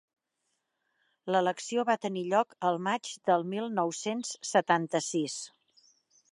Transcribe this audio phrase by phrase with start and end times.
[1.35, 5.41] L'elecció va tenir lloc el maig del mil nou cents setanta-sis.